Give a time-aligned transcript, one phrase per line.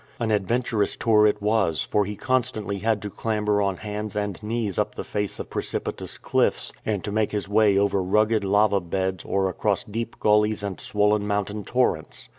[0.19, 4.79] An adventurous tour it was, for he constantly had to clamber on hands and knees
[4.79, 8.81] up the face of pre cipitous cliffs, and to make his way over rugged lava
[8.81, 12.29] beds or across deep gullies and swollen moutain torrents.